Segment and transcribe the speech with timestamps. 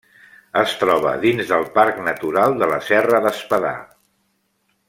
[0.61, 3.79] Es troba dins del Parc Natural de la Serra d'Espadà.